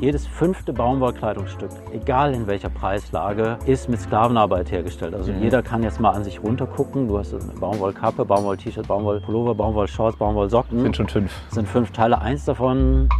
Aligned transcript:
Jedes 0.00 0.26
fünfte 0.26 0.72
Baumwollkleidungsstück, 0.72 1.68
egal 1.92 2.32
in 2.32 2.46
welcher 2.46 2.70
Preislage, 2.70 3.58
ist 3.66 3.86
mit 3.90 4.00
Sklavenarbeit 4.00 4.72
hergestellt. 4.72 5.12
Also 5.12 5.30
mhm. 5.30 5.42
jeder 5.42 5.62
kann 5.62 5.82
jetzt 5.82 6.00
mal 6.00 6.12
an 6.12 6.24
sich 6.24 6.42
runtergucken. 6.42 7.06
Du 7.06 7.18
hast 7.18 7.34
eine 7.34 7.52
Baumwollkappe, 7.60 8.24
Baumwoll-T-Shirt, 8.24 8.88
Baumwollpullover, 8.88 9.54
Baumwollshorts, 9.54 10.16
Baumwollsocken. 10.16 10.80
Sind 10.80 10.96
schon 10.96 11.06
fünf. 11.06 11.32
Sind 11.50 11.68
fünf 11.68 11.90
Teile. 11.90 12.18
Eins 12.18 12.46
davon. 12.46 13.10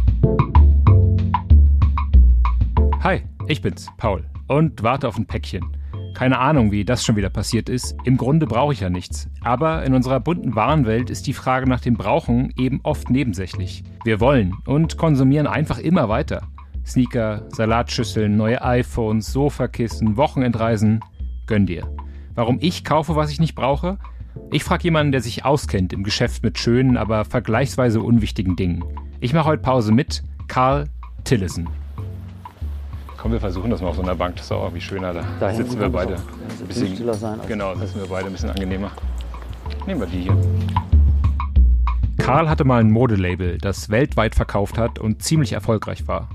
Hi, 3.03 3.21
ich 3.47 3.61
bin's, 3.61 3.87
Paul, 3.97 4.23
und 4.47 4.81
warte 4.81 5.07
auf 5.07 5.19
ein 5.19 5.27
Päckchen. 5.27 5.63
Keine 6.15 6.39
Ahnung, 6.39 6.71
wie 6.71 6.83
das 6.83 7.05
schon 7.05 7.15
wieder 7.15 7.29
passiert 7.29 7.69
ist. 7.69 7.95
Im 8.05 8.17
Grunde 8.17 8.47
brauche 8.47 8.73
ich 8.73 8.79
ja 8.79 8.89
nichts. 8.89 9.29
Aber 9.43 9.83
in 9.83 9.93
unserer 9.93 10.19
bunten 10.19 10.55
Warenwelt 10.55 11.11
ist 11.11 11.27
die 11.27 11.33
Frage 11.33 11.69
nach 11.69 11.81
dem 11.81 11.93
Brauchen 11.93 12.51
eben 12.57 12.79
oft 12.81 13.11
nebensächlich. 13.11 13.83
Wir 14.03 14.19
wollen 14.19 14.55
und 14.65 14.97
konsumieren 14.97 15.45
einfach 15.45 15.77
immer 15.77 16.09
weiter. 16.09 16.41
Sneaker, 16.85 17.43
Salatschüsseln, 17.49 18.35
neue 18.35 18.61
iPhones, 18.61 19.31
Sofakissen, 19.31 20.17
Wochenendreisen. 20.17 21.01
Gönn 21.47 21.65
dir. 21.65 21.87
Warum 22.35 22.57
ich 22.61 22.83
kaufe, 22.83 23.15
was 23.15 23.31
ich 23.31 23.39
nicht 23.39 23.55
brauche? 23.55 23.97
Ich 24.51 24.63
frage 24.63 24.83
jemanden, 24.83 25.11
der 25.11 25.21
sich 25.21 25.45
auskennt 25.45 25.93
im 25.93 26.03
Geschäft 26.03 26.43
mit 26.43 26.57
schönen, 26.57 26.97
aber 26.97 27.25
vergleichsweise 27.25 28.01
unwichtigen 28.01 28.55
Dingen. 28.55 28.83
Ich 29.19 29.33
mache 29.33 29.45
heute 29.45 29.61
Pause 29.61 29.91
mit 29.91 30.23
Karl 30.47 30.89
Tillesen. 31.23 31.67
Komm, 33.17 33.33
wir 33.33 33.39
versuchen 33.39 33.69
das 33.69 33.81
mal 33.81 33.89
auf 33.89 33.97
so 33.97 34.01
einer 34.01 34.15
Bank. 34.15 34.37
Das 34.37 34.45
ist 34.45 34.51
auch 34.51 34.63
irgendwie 34.63 34.81
schöner. 34.81 35.13
Da, 35.13 35.23
da 35.39 35.53
sitzen 35.53 35.79
wir 35.79 35.89
beide. 35.89 36.15
Ein 36.15 36.67
bisschen 36.67 36.95
stiller 36.95 37.13
sein. 37.13 37.39
Genau, 37.47 37.75
sitzen 37.75 37.99
wir 37.99 38.07
beide 38.07 38.25
ein 38.27 38.31
bisschen 38.31 38.49
angenehmer. 38.49 38.91
Nehmen 39.85 39.99
wir 39.99 40.07
die 40.07 40.21
hier. 40.21 40.35
Karl 42.17 42.49
hatte 42.49 42.63
mal 42.63 42.81
ein 42.81 42.91
Modelabel, 42.91 43.57
das 43.57 43.89
weltweit 43.89 44.35
verkauft 44.35 44.77
hat 44.77 44.99
und 44.99 45.21
ziemlich 45.21 45.53
erfolgreich 45.53 46.07
war. 46.07 46.29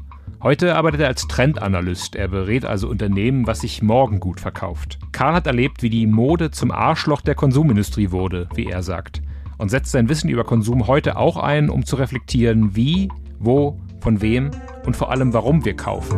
Heute 0.46 0.76
arbeitet 0.76 1.00
er 1.00 1.08
als 1.08 1.26
Trendanalyst. 1.26 2.14
Er 2.14 2.28
berät 2.28 2.64
also 2.64 2.88
Unternehmen, 2.88 3.48
was 3.48 3.62
sich 3.62 3.82
morgen 3.82 4.20
gut 4.20 4.38
verkauft. 4.38 4.96
Karl 5.10 5.34
hat 5.34 5.48
erlebt, 5.48 5.82
wie 5.82 5.90
die 5.90 6.06
Mode 6.06 6.52
zum 6.52 6.70
Arschloch 6.70 7.20
der 7.20 7.34
Konsumindustrie 7.34 8.12
wurde, 8.12 8.48
wie 8.54 8.68
er 8.68 8.84
sagt. 8.84 9.22
Und 9.58 9.70
setzt 9.70 9.90
sein 9.90 10.08
Wissen 10.08 10.30
über 10.30 10.44
Konsum 10.44 10.86
heute 10.86 11.16
auch 11.16 11.36
ein, 11.36 11.68
um 11.68 11.84
zu 11.84 11.96
reflektieren, 11.96 12.76
wie, 12.76 13.08
wo, 13.40 13.80
von 13.98 14.20
wem 14.20 14.52
und 14.84 14.94
vor 14.94 15.10
allem 15.10 15.32
warum 15.32 15.64
wir 15.64 15.74
kaufen. 15.74 16.16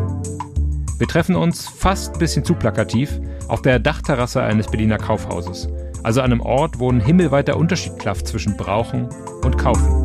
Wir 0.99 1.07
treffen 1.09 1.35
uns 1.35 1.67
fast 1.67 2.13
ein 2.13 2.19
bisschen 2.19 2.45
zu 2.45 2.53
plakativ 2.53 3.19
auf 3.49 3.63
der 3.63 3.79
Dachterrasse 3.79 4.43
eines 4.43 4.67
Berliner 4.67 4.99
Kaufhauses. 4.99 5.71
Also 6.03 6.21
an 6.21 6.33
einem 6.33 6.43
Ort, 6.43 6.79
wo 6.79 6.93
ein 6.93 7.01
himmelweiter 7.01 7.57
Unterschied 7.57 7.99
klafft 7.99 8.27
zwischen 8.27 8.59
Brauchen 8.59 9.09
und 9.43 9.57
Kaufen. 9.57 10.05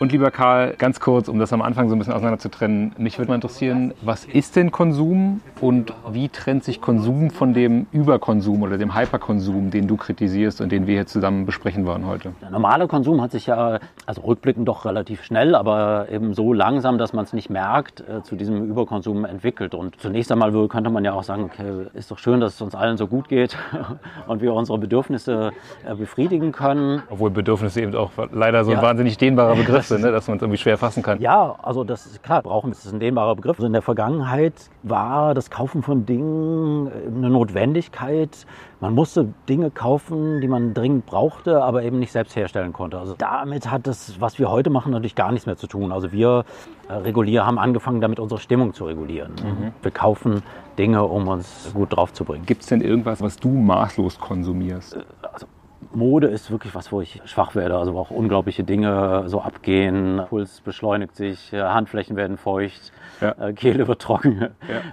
Und 0.00 0.10
lieber 0.10 0.32
Karl, 0.32 0.74
ganz 0.76 0.98
kurz, 0.98 1.28
um 1.28 1.38
das 1.38 1.52
am 1.52 1.62
Anfang 1.62 1.88
so 1.88 1.94
ein 1.94 1.98
bisschen 1.98 2.14
auseinander 2.14 2.40
zu 2.40 2.50
trennen, 2.50 2.92
mich 2.98 3.18
würde 3.18 3.30
mal 3.30 3.36
interessieren, 3.36 3.94
was 4.02 4.24
ist 4.24 4.56
denn 4.56 4.72
Konsum 4.72 5.40
und 5.60 5.92
wie 6.10 6.28
trennt 6.28 6.64
sich 6.64 6.80
Konsum 6.80 7.30
von 7.30 7.54
dem 7.54 7.86
Überkonsum 7.92 8.62
oder 8.62 8.76
dem 8.76 8.96
Hyperkonsum, 8.96 9.70
den 9.70 9.86
du 9.86 9.96
kritisierst 9.96 10.60
und 10.60 10.72
den 10.72 10.88
wir 10.88 10.94
hier 10.94 11.06
zusammen 11.06 11.46
besprechen 11.46 11.86
wollen 11.86 12.06
heute? 12.06 12.32
Der 12.42 12.50
normale 12.50 12.88
Konsum 12.88 13.22
hat 13.22 13.30
sich 13.30 13.46
ja, 13.46 13.78
also 14.04 14.22
rückblickend 14.22 14.66
doch 14.66 14.84
relativ 14.84 15.22
schnell, 15.22 15.54
aber 15.54 16.08
eben 16.10 16.34
so 16.34 16.52
langsam, 16.52 16.98
dass 16.98 17.12
man 17.12 17.24
es 17.24 17.32
nicht 17.32 17.48
merkt, 17.48 18.00
äh, 18.00 18.22
zu 18.24 18.34
diesem 18.34 18.68
Überkonsum 18.68 19.24
entwickelt. 19.24 19.76
Und 19.76 20.00
zunächst 20.00 20.32
einmal 20.32 20.52
könnte 20.68 20.90
man 20.90 21.04
ja 21.04 21.12
auch 21.12 21.22
sagen, 21.22 21.44
okay, 21.44 21.86
ist 21.94 22.10
doch 22.10 22.18
schön, 22.18 22.40
dass 22.40 22.54
es 22.54 22.60
uns 22.60 22.74
allen 22.74 22.96
so 22.96 23.06
gut 23.06 23.28
geht 23.28 23.56
und 24.26 24.42
wir 24.42 24.54
unsere 24.54 24.78
Bedürfnisse 24.78 25.52
äh, 25.86 25.94
befriedigen 25.94 26.50
können. 26.50 27.02
Obwohl 27.10 27.30
Bedürfnisse 27.30 27.80
eben 27.80 27.94
auch 27.94 28.10
leider 28.32 28.64
so 28.64 28.72
ein 28.72 28.78
ja. 28.78 28.82
wahnsinnig 28.82 29.18
dehnbarer 29.18 29.54
Begriff 29.64 29.83
sind, 29.88 30.02
ne? 30.02 30.12
dass 30.12 30.28
man 30.28 30.36
es 30.36 30.42
irgendwie 30.42 30.58
schwer 30.58 30.78
fassen 30.78 31.02
kann. 31.02 31.20
Ja, 31.20 31.56
also 31.62 31.84
das 31.84 32.06
ist 32.06 32.22
klar, 32.22 32.42
brauchen 32.42 32.72
ist 32.72 32.86
ein 32.92 33.00
dehnbarer 33.00 33.36
Begriff. 33.36 33.56
Also 33.58 33.66
in 33.66 33.72
der 33.72 33.82
Vergangenheit 33.82 34.54
war 34.82 35.34
das 35.34 35.50
Kaufen 35.50 35.82
von 35.82 36.06
Dingen 36.06 36.90
eine 37.06 37.30
Notwendigkeit. 37.30 38.46
Man 38.80 38.94
musste 38.94 39.32
Dinge 39.48 39.70
kaufen, 39.70 40.40
die 40.40 40.48
man 40.48 40.74
dringend 40.74 41.06
brauchte, 41.06 41.62
aber 41.62 41.82
eben 41.82 41.98
nicht 41.98 42.12
selbst 42.12 42.36
herstellen 42.36 42.72
konnte. 42.72 42.98
Also 42.98 43.14
damit 43.16 43.70
hat 43.70 43.86
das, 43.86 44.20
was 44.20 44.38
wir 44.38 44.50
heute 44.50 44.70
machen, 44.70 44.92
natürlich 44.92 45.14
gar 45.14 45.32
nichts 45.32 45.46
mehr 45.46 45.56
zu 45.56 45.66
tun. 45.66 45.92
Also 45.92 46.12
wir 46.12 46.44
äh, 46.88 46.92
regulieren, 46.92 47.46
haben 47.46 47.58
angefangen, 47.58 48.00
damit 48.00 48.20
unsere 48.20 48.40
Stimmung 48.40 48.74
zu 48.74 48.84
regulieren. 48.84 49.32
Mhm. 49.42 49.72
Wir 49.82 49.90
kaufen 49.90 50.42
Dinge, 50.78 51.04
um 51.04 51.28
uns 51.28 51.70
gut 51.72 51.96
drauf 51.96 52.12
zu 52.12 52.24
bringen. 52.24 52.44
Gibt 52.44 52.62
es 52.62 52.68
denn 52.68 52.80
irgendwas, 52.80 53.22
was 53.22 53.36
du 53.36 53.48
maßlos 53.48 54.18
konsumierst? 54.18 54.96
Äh, 54.96 55.00
also 55.32 55.46
Mode 55.94 56.28
ist 56.28 56.50
wirklich 56.50 56.74
was, 56.74 56.92
wo 56.92 57.00
ich 57.00 57.20
schwach 57.24 57.54
werde. 57.54 57.76
Also 57.76 57.94
wo 57.94 57.98
auch 58.00 58.10
unglaubliche 58.10 58.64
Dinge 58.64 59.24
so 59.26 59.40
abgehen. 59.40 60.20
Puls 60.28 60.60
beschleunigt 60.60 61.16
sich, 61.16 61.52
äh, 61.52 61.62
Handflächen 61.62 62.16
werden 62.16 62.36
feucht, 62.36 62.92
ja. 63.20 63.34
Äh, 63.40 63.52
Kehle 63.52 63.86
wird 63.88 64.02
trocken. 64.02 64.40
Ja. 64.40 64.48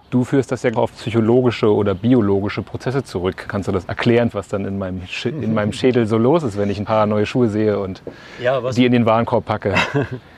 Du 0.09 0.23
führst 0.23 0.51
das 0.51 0.63
ja 0.63 0.72
auf 0.73 0.94
psychologische 0.94 1.73
oder 1.73 1.94
biologische 1.94 2.61
Prozesse 2.61 3.03
zurück. 3.03 3.45
Kannst 3.47 3.67
du 3.67 3.72
das 3.72 3.85
erklären, 3.85 4.29
was 4.34 4.47
dann 4.47 4.66
in 4.66 4.78
meinem, 4.78 5.06
Sch 5.07 5.25
in 5.25 5.53
meinem 5.53 5.73
Schädel 5.73 6.06
so 6.06 6.17
los 6.17 6.44
ist, 6.44 6.57
wenn 6.57 6.69
ich 6.69 6.79
ein 6.79 6.85
paar 6.85 7.06
neue 7.06 7.25
Schuhe 7.25 7.50
sehe 7.50 7.79
und 7.79 8.01
ja, 8.41 8.61
die 8.72 8.85
in 8.85 8.91
den 8.91 9.06
Warenkorb 9.06 9.45
packe? 9.45 9.75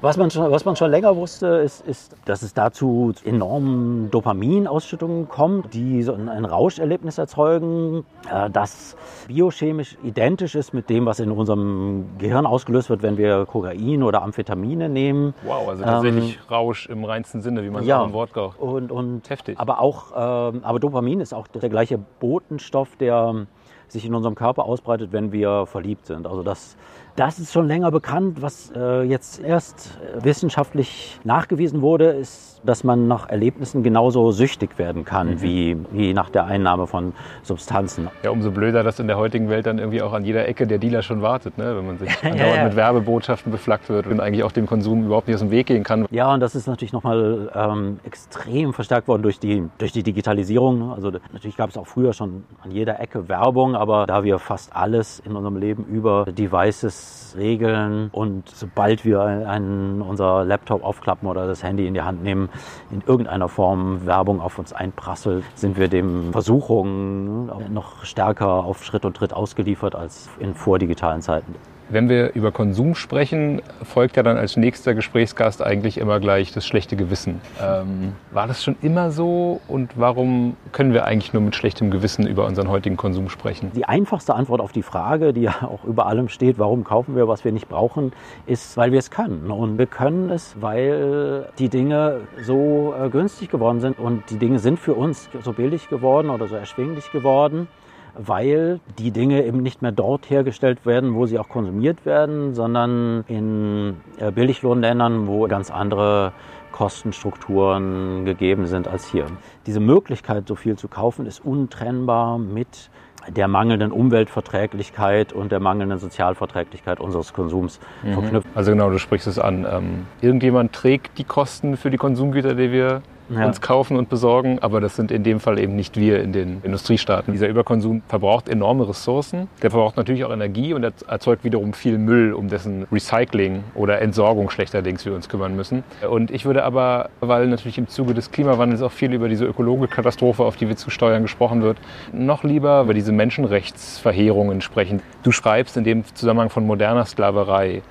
Was 0.00 0.16
man 0.16 0.30
schon, 0.30 0.50
was 0.50 0.64
man 0.64 0.76
schon 0.76 0.90
länger 0.90 1.16
wusste, 1.16 1.46
ist, 1.46 1.86
ist, 1.86 2.16
dass 2.24 2.42
es 2.42 2.52
dazu 2.54 3.12
enormen 3.24 4.10
Dopaminausschüttungen 4.10 5.28
kommt, 5.28 5.72
die 5.72 6.02
so 6.02 6.14
ein 6.14 6.44
Rauscherlebnis 6.44 7.18
erzeugen, 7.18 8.04
äh, 8.30 8.50
das 8.50 8.96
biochemisch 9.28 9.96
identisch 10.02 10.54
ist 10.54 10.74
mit 10.74 10.90
dem, 10.90 11.06
was 11.06 11.20
in 11.20 11.30
unserem 11.30 12.06
Gehirn 12.18 12.46
ausgelöst 12.46 12.90
wird, 12.90 13.02
wenn 13.02 13.16
wir 13.16 13.46
Kokain 13.46 14.02
oder 14.02 14.22
Amphetamine 14.22 14.88
nehmen. 14.88 15.34
Wow, 15.44 15.68
also 15.68 15.84
tatsächlich 15.84 16.36
ähm, 16.36 16.42
Rausch 16.50 16.86
im 16.86 17.04
reinsten 17.04 17.40
Sinne, 17.40 17.62
wie 17.64 17.70
man 17.70 17.84
ja, 17.84 18.00
so 18.00 18.04
im 18.04 18.12
Wort 18.12 18.32
braucht. 18.32 18.60
Und, 18.60 18.92
und 18.92 19.28
heftig. 19.30 19.58
Aber 19.58 19.80
auch, 19.80 20.12
äh, 20.12 20.58
aber 20.62 20.80
Dopamin 20.80 21.20
ist 21.20 21.32
auch 21.32 21.46
der 21.46 21.70
gleiche 21.70 21.98
Botenstoff, 21.98 22.96
der 22.96 23.46
sich 23.88 24.04
in 24.04 24.14
unserem 24.14 24.34
Körper 24.34 24.64
ausbreitet, 24.64 25.12
wenn 25.12 25.32
wir 25.32 25.66
verliebt 25.66 26.06
sind. 26.06 26.26
Also 26.26 26.42
das 26.42 26.76
das 27.16 27.38
ist 27.38 27.52
schon 27.52 27.66
länger 27.66 27.90
bekannt. 27.90 28.42
Was 28.42 28.72
äh, 28.74 29.02
jetzt 29.02 29.40
erst 29.40 29.98
äh, 30.16 30.24
wissenschaftlich 30.24 31.20
nachgewiesen 31.24 31.80
wurde, 31.82 32.06
ist 32.10 32.54
dass 32.64 32.84
man 32.84 33.08
nach 33.08 33.28
Erlebnissen 33.28 33.82
genauso 33.82 34.32
süchtig 34.32 34.78
werden 34.78 35.04
kann, 35.04 35.34
mhm. 35.34 35.42
wie, 35.42 35.76
wie 35.92 36.14
nach 36.14 36.30
der 36.30 36.46
Einnahme 36.46 36.86
von 36.86 37.12
Substanzen. 37.42 38.08
Ja, 38.22 38.30
umso 38.30 38.50
blöder, 38.50 38.82
dass 38.82 38.98
in 38.98 39.06
der 39.06 39.16
heutigen 39.16 39.48
Welt 39.48 39.66
dann 39.66 39.78
irgendwie 39.78 40.02
auch 40.02 40.12
an 40.12 40.24
jeder 40.24 40.48
Ecke 40.48 40.66
der 40.66 40.78
Dealer 40.78 41.02
schon 41.02 41.22
wartet, 41.22 41.58
ne? 41.58 41.76
wenn 41.76 41.86
man 41.86 41.98
sich 41.98 42.10
ja, 42.22 42.34
ja. 42.34 42.64
mit 42.64 42.76
Werbebotschaften 42.76 43.52
beflaggt 43.52 43.88
wird 43.88 44.06
und 44.06 44.20
eigentlich 44.20 44.44
auch 44.44 44.52
dem 44.52 44.66
Konsum 44.66 45.04
überhaupt 45.04 45.28
nicht 45.28 45.34
aus 45.34 45.42
dem 45.42 45.50
Weg 45.50 45.66
gehen 45.66 45.84
kann. 45.84 46.06
Ja, 46.10 46.32
und 46.32 46.40
das 46.40 46.54
ist 46.54 46.66
natürlich 46.66 46.92
nochmal 46.92 47.50
ähm, 47.54 48.00
extrem 48.04 48.72
verstärkt 48.72 49.08
worden 49.08 49.22
durch 49.22 49.38
die, 49.38 49.68
durch 49.78 49.92
die 49.92 50.02
Digitalisierung. 50.02 50.92
Also 50.92 51.12
natürlich 51.32 51.56
gab 51.56 51.70
es 51.70 51.76
auch 51.76 51.86
früher 51.86 52.12
schon 52.12 52.44
an 52.62 52.70
jeder 52.70 53.00
Ecke 53.00 53.28
Werbung, 53.28 53.74
aber 53.74 54.06
da 54.06 54.24
wir 54.24 54.38
fast 54.38 54.74
alles 54.74 55.20
in 55.20 55.36
unserem 55.36 55.56
Leben 55.56 55.84
über 55.84 56.24
Devices 56.26 57.03
regeln 57.36 58.10
und 58.12 58.48
sobald 58.48 59.04
wir 59.04 59.22
einen, 59.22 60.02
unser 60.02 60.44
Laptop 60.44 60.84
aufklappen 60.84 61.28
oder 61.28 61.46
das 61.46 61.62
Handy 61.62 61.86
in 61.86 61.94
die 61.94 62.02
Hand 62.02 62.22
nehmen, 62.22 62.48
in 62.90 63.02
irgendeiner 63.06 63.48
Form 63.48 64.06
Werbung 64.06 64.40
auf 64.40 64.58
uns 64.58 64.72
einprasselt, 64.72 65.44
sind 65.54 65.76
wir 65.76 65.88
dem 65.88 66.32
Versuchungen 66.32 67.50
noch 67.72 68.04
stärker 68.04 68.64
auf 68.64 68.84
Schritt 68.84 69.04
und 69.04 69.16
Tritt 69.16 69.32
ausgeliefert 69.32 69.94
als 69.94 70.28
in 70.38 70.54
vordigitalen 70.54 71.22
Zeiten. 71.22 71.54
Wenn 71.90 72.08
wir 72.08 72.32
über 72.34 72.50
Konsum 72.50 72.94
sprechen, 72.94 73.60
folgt 73.82 74.16
ja 74.16 74.22
dann 74.22 74.38
als 74.38 74.56
nächster 74.56 74.94
Gesprächsgast 74.94 75.62
eigentlich 75.62 75.98
immer 75.98 76.18
gleich 76.18 76.50
das 76.52 76.66
schlechte 76.66 76.96
Gewissen. 76.96 77.42
Ähm, 77.62 78.14
war 78.30 78.46
das 78.46 78.64
schon 78.64 78.76
immer 78.80 79.10
so 79.10 79.60
und 79.68 79.92
warum 79.96 80.56
können 80.72 80.94
wir 80.94 81.04
eigentlich 81.04 81.34
nur 81.34 81.42
mit 81.42 81.54
schlechtem 81.54 81.90
Gewissen 81.90 82.26
über 82.26 82.46
unseren 82.46 82.68
heutigen 82.68 82.96
Konsum 82.96 83.28
sprechen? 83.28 83.70
Die 83.76 83.84
einfachste 83.84 84.34
Antwort 84.34 84.62
auf 84.62 84.72
die 84.72 84.82
Frage, 84.82 85.34
die 85.34 85.42
ja 85.44 85.62
auch 85.62 85.84
über 85.84 86.06
allem 86.06 86.28
steht, 86.28 86.58
warum 86.58 86.84
kaufen 86.84 87.16
wir, 87.16 87.28
was 87.28 87.44
wir 87.44 87.52
nicht 87.52 87.68
brauchen, 87.68 88.12
ist, 88.46 88.78
weil 88.78 88.90
wir 88.90 88.98
es 88.98 89.10
können. 89.10 89.50
Und 89.50 89.76
wir 89.76 89.86
können 89.86 90.30
es, 90.30 90.56
weil 90.60 91.48
die 91.58 91.68
Dinge 91.68 92.22
so 92.42 92.94
äh, 92.98 93.10
günstig 93.10 93.50
geworden 93.50 93.80
sind 93.80 93.98
und 93.98 94.22
die 94.30 94.38
Dinge 94.38 94.58
sind 94.58 94.78
für 94.78 94.94
uns 94.94 95.28
so 95.42 95.52
billig 95.52 95.90
geworden 95.90 96.30
oder 96.30 96.48
so 96.48 96.56
erschwinglich 96.56 97.12
geworden 97.12 97.68
weil 98.16 98.80
die 98.98 99.10
Dinge 99.10 99.44
eben 99.44 99.62
nicht 99.62 99.82
mehr 99.82 99.92
dort 99.92 100.30
hergestellt 100.30 100.86
werden, 100.86 101.14
wo 101.14 101.26
sie 101.26 101.38
auch 101.38 101.48
konsumiert 101.48 102.06
werden, 102.06 102.54
sondern 102.54 103.24
in 103.28 103.96
äh, 104.18 104.30
Billiglohnländern, 104.30 105.26
wo 105.26 105.46
ganz 105.48 105.70
andere 105.70 106.32
Kostenstrukturen 106.72 108.24
gegeben 108.24 108.66
sind 108.66 108.88
als 108.88 109.08
hier. 109.08 109.26
Diese 109.66 109.80
Möglichkeit, 109.80 110.48
so 110.48 110.56
viel 110.56 110.76
zu 110.76 110.88
kaufen, 110.88 111.26
ist 111.26 111.44
untrennbar 111.44 112.38
mit 112.38 112.90
der 113.28 113.48
mangelnden 113.48 113.92
Umweltverträglichkeit 113.92 115.32
und 115.32 115.52
der 115.52 115.60
mangelnden 115.60 115.98
Sozialverträglichkeit 115.98 117.00
unseres 117.00 117.32
Konsums 117.32 117.80
mhm. 118.02 118.12
verknüpft. 118.14 118.48
Also 118.54 118.72
genau, 118.72 118.90
du 118.90 118.98
sprichst 118.98 119.26
es 119.26 119.38
an. 119.38 119.66
Ähm, 119.70 120.06
irgendjemand 120.20 120.72
trägt 120.72 121.18
die 121.18 121.24
Kosten 121.24 121.76
für 121.76 121.90
die 121.90 121.96
Konsumgüter, 121.96 122.54
die 122.54 122.70
wir 122.70 123.02
ja. 123.28 123.46
uns 123.46 123.60
kaufen 123.60 123.96
und 123.96 124.08
besorgen, 124.08 124.58
aber 124.60 124.80
das 124.80 124.96
sind 124.96 125.10
in 125.10 125.22
dem 125.22 125.40
Fall 125.40 125.58
eben 125.58 125.76
nicht 125.76 125.96
wir 125.96 126.20
in 126.20 126.32
den 126.32 126.60
Industriestaaten. 126.62 127.32
Dieser 127.32 127.48
Überkonsum 127.48 128.02
verbraucht 128.08 128.48
enorme 128.48 128.88
Ressourcen, 128.88 129.48
der 129.62 129.70
verbraucht 129.70 129.96
natürlich 129.96 130.24
auch 130.24 130.32
Energie 130.32 130.74
und 130.74 130.84
erzeugt 130.84 131.44
wiederum 131.44 131.72
viel 131.72 131.98
Müll, 131.98 132.32
um 132.32 132.48
dessen 132.48 132.86
Recycling 132.92 133.64
oder 133.74 134.00
Entsorgung 134.00 134.50
schlechterdings 134.50 135.04
wir 135.04 135.14
uns 135.14 135.28
kümmern 135.28 135.56
müssen. 135.56 135.84
Und 136.08 136.30
ich 136.30 136.44
würde 136.44 136.64
aber, 136.64 137.10
weil 137.20 137.46
natürlich 137.46 137.78
im 137.78 137.88
Zuge 137.88 138.14
des 138.14 138.30
Klimawandels 138.30 138.82
auch 138.82 138.92
viel 138.92 139.12
über 139.12 139.28
diese 139.28 139.44
ökologische 139.44 139.94
Katastrophe, 139.94 140.44
auf 140.44 140.56
die 140.56 140.68
wir 140.68 140.76
zu 140.76 140.90
steuern 140.90 141.22
gesprochen 141.22 141.62
wird, 141.62 141.78
noch 142.12 142.44
lieber 142.44 142.82
über 142.82 142.94
diese 142.94 143.12
Menschenrechtsverheerungen 143.12 144.60
sprechen. 144.60 145.00
Du 145.22 145.32
schreibst 145.32 145.76
in 145.76 145.84
dem 145.84 146.04
Zusammenhang 146.14 146.50
von 146.50 146.66
moderner 146.66 147.04
Sklaverei. 147.04 147.82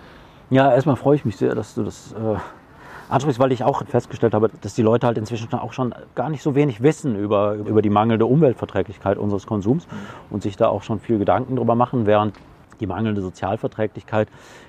Ja, 0.49 0.73
erstmal 0.73 0.95
freue 0.95 1.15
ich 1.15 1.25
mich 1.25 1.37
sehr, 1.37 1.55
dass 1.55 1.73
du 1.73 1.83
das 1.83 2.13
äh, 2.13 2.37
ansprichst, 3.13 3.39
weil 3.39 3.51
ich 3.51 3.63
auch 3.63 3.85
festgestellt 3.85 4.33
habe, 4.33 4.49
dass 4.61 4.73
die 4.73 4.81
Leute 4.81 5.07
halt 5.07 5.17
inzwischen 5.17 5.53
auch 5.53 5.73
schon 5.73 5.93
gar 6.15 6.29
nicht 6.29 6.43
so 6.43 6.55
wenig 6.55 6.81
wissen 6.81 7.15
über, 7.15 7.53
über 7.53 7.81
die 7.81 7.89
mangelnde 7.89 8.25
Umweltverträglichkeit 8.25 9.17
unseres 9.17 9.45
Konsums 9.45 9.87
und 10.29 10.43
sich 10.43 10.57
da 10.57 10.67
auch 10.67 10.83
schon 10.83 10.99
viel 10.99 11.19
Gedanken 11.19 11.55
drüber 11.55 11.75
machen, 11.75 12.05
während 12.05 12.35
die 12.79 12.87
mangelnde 12.87 13.21
Sozialverträglichkeit 13.21 14.27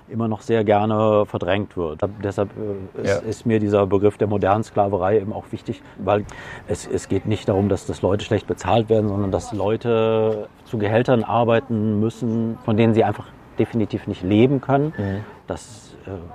immer 0.08 0.28
noch 0.28 0.42
sehr 0.42 0.64
gerne 0.64 1.24
verdrängt 1.26 1.76
wird. 1.76 2.00
Deshalb 2.22 2.50
äh, 2.96 3.02
ist, 3.02 3.22
ja. 3.22 3.28
ist, 3.28 3.46
mir 3.46 3.58
dieser 3.58 3.86
Begriff 3.86 4.18
der 4.18 4.28
modernen 4.28 4.62
Sklaverei 4.62 5.18
eben 5.18 5.32
auch 5.32 5.46
wichtig, 5.50 5.82
weil 5.98 6.24
es, 6.68 6.86
es 6.86 7.08
geht 7.08 7.26
nicht 7.26 7.48
darum, 7.48 7.68
dass, 7.68 7.86
dass 7.86 8.02
Leute 8.02 8.24
schlecht 8.24 8.46
bezahlt 8.46 8.88
werden, 8.88 9.08
sondern 9.08 9.30
dass 9.30 9.52
Leute 9.52 10.48
zu 10.66 10.78
Gehältern 10.78 11.24
arbeiten 11.24 11.98
müssen, 12.00 12.58
von 12.64 12.76
denen 12.76 12.94
sie 12.94 13.04
einfach 13.04 13.26
definitiv 13.58 14.06
nicht 14.06 14.22
leben 14.22 14.60
können. 14.60 14.92
Mhm. 14.96 15.24
Das 15.46 15.83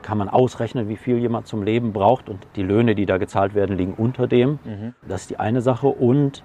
kann 0.01 0.17
man 0.17 0.29
ausrechnen, 0.29 0.89
wie 0.89 0.97
viel 0.97 1.17
jemand 1.17 1.47
zum 1.47 1.63
Leben 1.63 1.93
braucht 1.93 2.29
und 2.29 2.39
die 2.55 2.63
Löhne, 2.63 2.95
die 2.95 3.05
da 3.05 3.17
gezahlt 3.17 3.53
werden, 3.53 3.77
liegen 3.77 3.93
unter 3.95 4.27
dem. 4.27 4.59
Mhm. 4.63 4.93
Das 5.07 5.21
ist 5.21 5.29
die 5.29 5.39
eine 5.39 5.61
Sache. 5.61 5.87
Und 5.87 6.43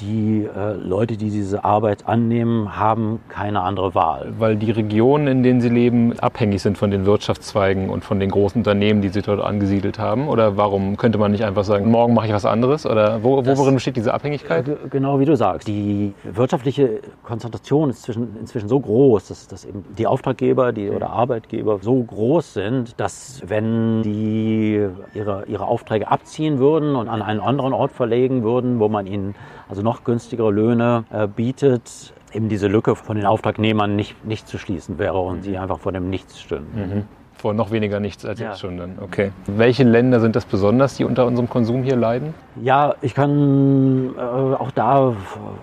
die 0.00 0.44
äh, 0.44 0.72
Leute, 0.72 1.16
die 1.16 1.30
diese 1.30 1.64
Arbeit 1.64 2.08
annehmen, 2.08 2.76
haben 2.76 3.20
keine 3.28 3.60
andere 3.60 3.94
Wahl. 3.94 4.32
Weil 4.38 4.56
die 4.56 4.70
Regionen, 4.70 5.26
in 5.26 5.42
denen 5.42 5.60
sie 5.60 5.68
leben, 5.68 6.18
abhängig 6.18 6.62
sind 6.62 6.78
von 6.78 6.90
den 6.90 7.04
Wirtschaftszweigen 7.06 7.90
und 7.90 8.04
von 8.04 8.18
den 8.18 8.30
großen 8.30 8.60
Unternehmen, 8.60 9.02
die 9.02 9.10
sie 9.10 9.22
dort 9.22 9.40
angesiedelt 9.40 9.98
haben? 9.98 10.28
Oder 10.28 10.56
warum 10.56 10.96
könnte 10.96 11.18
man 11.18 11.30
nicht 11.32 11.44
einfach 11.44 11.64
sagen, 11.64 11.90
morgen 11.90 12.14
mache 12.14 12.26
ich 12.26 12.32
was 12.32 12.46
anderes? 12.46 12.86
Oder 12.86 13.22
wo, 13.22 13.44
worin 13.44 13.74
besteht 13.74 13.96
diese 13.96 14.14
Abhängigkeit? 14.14 14.68
Äh, 14.68 14.76
genau 14.90 15.20
wie 15.20 15.24
du 15.24 15.36
sagst. 15.36 15.68
Die 15.68 16.14
wirtschaftliche 16.24 17.00
Konzentration 17.22 17.90
ist 17.90 18.02
zwischen, 18.02 18.36
inzwischen 18.40 18.68
so 18.68 18.80
groß, 18.80 19.28
dass, 19.28 19.46
dass 19.46 19.64
eben 19.64 19.84
die 19.96 20.06
Auftraggeber 20.06 20.72
die, 20.72 20.90
oder 20.90 21.10
Arbeitgeber 21.10 21.78
so 21.80 22.02
groß 22.02 22.54
sind, 22.54 22.61
dass 22.96 23.42
wenn 23.46 24.02
die 24.02 24.86
ihre, 25.14 25.44
ihre 25.46 25.66
Aufträge 25.66 26.08
abziehen 26.08 26.58
würden 26.58 26.96
und 26.96 27.08
an 27.08 27.22
einen 27.22 27.40
anderen 27.40 27.72
Ort 27.72 27.92
verlegen 27.92 28.42
würden, 28.42 28.78
wo 28.80 28.88
man 28.88 29.06
ihnen 29.06 29.34
also 29.68 29.82
noch 29.82 30.04
günstigere 30.04 30.50
Löhne 30.50 31.04
äh, 31.10 31.26
bietet, 31.26 32.12
eben 32.32 32.48
diese 32.48 32.68
Lücke 32.68 32.96
von 32.96 33.16
den 33.16 33.26
Auftragnehmern 33.26 33.94
nicht, 33.94 34.24
nicht 34.24 34.48
zu 34.48 34.58
schließen 34.58 34.98
wäre 34.98 35.18
und 35.18 35.42
sie 35.42 35.58
einfach 35.58 35.78
vor 35.78 35.92
dem 35.92 36.10
Nichts 36.10 36.40
stünden. 36.40 36.96
Mhm. 36.96 37.21
Vor 37.42 37.54
noch 37.54 37.72
weniger 37.72 37.98
nichts 37.98 38.24
als 38.24 38.38
ja. 38.38 38.50
jetzt 38.50 38.60
schon 38.60 38.76
dann. 38.76 38.98
Okay. 39.00 39.32
Welche 39.48 39.82
Länder 39.82 40.20
sind 40.20 40.36
das 40.36 40.44
besonders, 40.44 40.94
die 40.94 41.04
unter 41.04 41.26
unserem 41.26 41.48
Konsum 41.50 41.82
hier 41.82 41.96
leiden? 41.96 42.34
Ja, 42.62 42.94
ich 43.02 43.16
kann 43.16 44.14
äh, 44.16 44.20
auch 44.20 44.70
da 44.70 45.12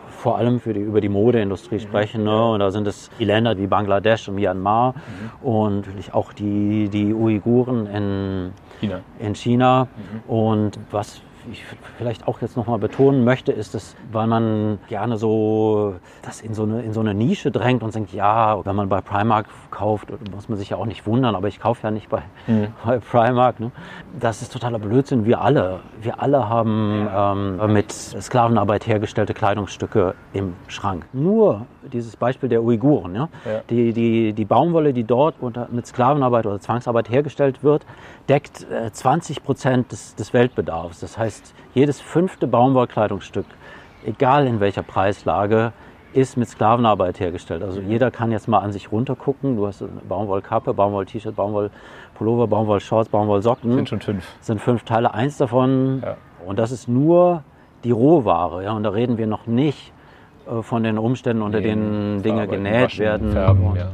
vor 0.09 0.37
allem 0.37 0.59
für 0.59 0.73
die, 0.73 0.81
über 0.81 0.99
die 0.99 1.07
Modeindustrie 1.07 1.75
mhm. 1.75 1.79
sprechen. 1.79 2.23
Ne? 2.25 2.49
Und 2.51 2.59
da 2.59 2.71
sind 2.71 2.85
es 2.85 3.09
die 3.17 3.23
Länder 3.23 3.57
wie 3.57 3.65
Bangladesch 3.65 4.27
und 4.27 4.35
Myanmar 4.35 4.93
mhm. 4.93 5.47
und 5.47 5.75
natürlich 5.87 6.13
auch 6.13 6.33
die, 6.33 6.89
die 6.89 7.13
Uiguren 7.13 7.87
in 7.87 8.51
China. 8.81 8.99
In 9.19 9.35
China. 9.35 9.87
Mhm. 9.95 10.29
Und 10.29 10.79
was 10.91 11.21
ich 11.51 11.63
vielleicht 11.97 12.27
auch 12.27 12.41
jetzt 12.41 12.57
nochmal 12.57 12.79
betonen 12.79 13.23
möchte, 13.23 13.51
ist, 13.51 13.73
dass, 13.73 13.95
weil 14.11 14.27
man 14.27 14.79
gerne 14.87 15.17
so 15.17 15.95
das 16.21 16.41
in 16.41 16.53
so, 16.53 16.63
eine, 16.63 16.81
in 16.81 16.93
so 16.93 16.99
eine 16.99 17.13
Nische 17.13 17.51
drängt 17.51 17.83
und 17.83 17.93
denkt, 17.93 18.13
ja, 18.13 18.63
wenn 18.65 18.75
man 18.75 18.89
bei 18.89 19.01
Primark 19.01 19.47
kauft, 19.71 20.09
muss 20.33 20.49
man 20.49 20.57
sich 20.57 20.69
ja 20.69 20.77
auch 20.77 20.85
nicht 20.85 21.05
wundern, 21.05 21.35
aber 21.35 21.47
ich 21.47 21.59
kaufe 21.59 21.83
ja 21.83 21.91
nicht 21.91 22.09
bei, 22.09 22.21
mhm. 22.47 22.67
bei 22.85 22.99
Primark. 22.99 23.59
Ne? 23.59 23.71
Das 24.19 24.41
ist 24.41 24.53
totaler 24.53 24.79
Blödsinn. 24.79 25.25
Wir 25.25 25.41
alle, 25.41 25.79
wir 26.01 26.21
alle 26.21 26.49
haben 26.49 27.07
ähm, 27.13 27.73
mit 27.73 27.91
Sklavenarbeit 27.91 28.87
hergestellte 28.87 29.33
Kleidungsstücke 29.33 30.15
im 30.33 30.55
Schrank. 30.67 31.05
Nur 31.13 31.65
dieses 31.91 32.15
Beispiel 32.15 32.49
der 32.49 32.63
Uiguren. 32.63 33.15
Ja? 33.15 33.29
ja. 33.45 33.61
Die, 33.69 33.93
die, 33.93 34.33
die 34.33 34.45
Baumwolle, 34.45 34.93
die 34.93 35.03
dort 35.03 35.35
unter, 35.39 35.67
mit 35.71 35.87
Sklavenarbeit 35.87 36.45
oder 36.45 36.59
Zwangsarbeit 36.59 37.09
hergestellt 37.09 37.63
wird, 37.63 37.85
deckt 38.29 38.65
äh, 38.71 38.91
20 38.91 39.43
Prozent 39.43 39.91
des, 39.91 40.15
des 40.15 40.33
Weltbedarfs. 40.33 40.99
Das 40.99 41.17
heißt, 41.17 41.53
jedes 41.73 41.99
fünfte 41.99 42.47
Baumwollkleidungsstück, 42.47 43.45
egal 44.05 44.47
in 44.47 44.59
welcher 44.59 44.83
Preislage, 44.83 45.73
ist 46.13 46.37
mit 46.37 46.47
Sklavenarbeit 46.47 47.19
hergestellt. 47.19 47.63
Also 47.63 47.81
jeder 47.81 48.09
kann 48.09 48.31
jetzt 48.31 48.47
mal 48.47 48.59
an 48.59 48.71
sich 48.71 48.91
runtergucken. 48.91 49.57
Du 49.57 49.67
hast 49.67 49.81
eine 49.81 49.91
Baumwollkappe, 50.07 50.73
Baumwoll-T-Shirt, 50.73 51.35
Baumwollpullover, 51.35 52.47
Baumwollshorts, 52.47 53.09
Baumwollsocken. 53.09 53.73
Sind 53.73 53.89
schon 53.89 54.01
fünf. 54.01 54.25
Sind 54.41 54.59
fünf 54.59 54.83
Teile. 54.83 55.13
Eins 55.13 55.37
davon, 55.37 56.01
ja. 56.03 56.17
und 56.45 56.57
das 56.57 56.71
ist 56.71 56.87
nur 56.87 57.43
die 57.83 57.91
Rohware. 57.91 58.63
Ja, 58.63 58.73
und 58.73 58.83
da 58.83 58.89
reden 58.89 59.17
wir 59.17 59.27
noch 59.27 59.45
nicht 59.45 59.93
äh, 60.47 60.61
von 60.63 60.83
den 60.83 60.97
Umständen, 60.97 61.43
unter 61.43 61.59
nee, 61.59 61.67
denen 61.67 62.23
Dinge 62.23 62.47
genäht 62.47 62.97
werden. 62.97 63.31
Färben, 63.31 63.75
ja. 63.75 63.91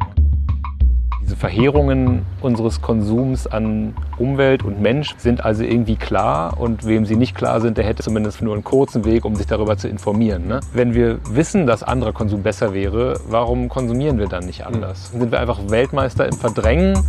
Diese 1.26 1.38
Verheerungen 1.38 2.24
unseres 2.42 2.84
Konsums 2.84 3.48
an 3.48 3.96
Umwelt 4.20 4.62
und 4.62 4.80
Mensch 4.80 5.16
sind 5.18 5.44
also 5.44 5.64
irgendwie 5.64 5.96
klar 5.96 6.60
und 6.60 6.86
wem 6.86 7.08
sie 7.08 7.16
nicht 7.16 7.34
klar 7.34 7.62
sind, 7.62 7.80
der 7.80 7.84
hätte 7.84 8.04
zumindest 8.04 8.44
nur 8.44 8.54
einen 8.54 8.64
kurzen 8.64 9.06
Weg, 9.06 9.26
um 9.26 9.36
sich 9.36 9.48
darüber 9.48 9.76
zu 9.76 9.88
informieren. 9.88 10.48
Ne? 10.48 10.60
Wenn 10.72 10.94
wir 10.94 11.18
wissen, 11.28 11.66
dass 11.66 11.82
anderer 11.82 12.14
Konsum 12.14 12.44
besser 12.44 12.76
wäre, 12.76 13.20
warum 13.28 13.70
konsumieren 13.70 14.20
wir 14.20 14.28
dann 14.28 14.46
nicht 14.46 14.68
anders? 14.68 15.14
Sind 15.14 15.32
wir 15.32 15.40
einfach 15.40 15.62
Weltmeister 15.68 16.28
im 16.28 16.34
Verdrängen? 16.34 17.00